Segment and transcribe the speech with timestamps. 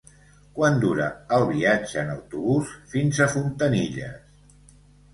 [0.53, 4.21] Quant dura el viatge en autobús fins a Fontanilles?